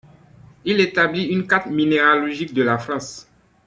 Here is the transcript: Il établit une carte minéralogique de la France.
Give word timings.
Il 0.65 0.79
établit 0.81 1.25
une 1.25 1.45
carte 1.45 1.67
minéralogique 1.67 2.55
de 2.55 2.63
la 2.63 2.79
France. 2.79 3.27